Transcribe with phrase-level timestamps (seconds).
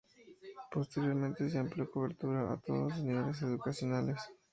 [0.71, 4.19] Posteriormente se amplió su cobertura a todos los niveles educacionales.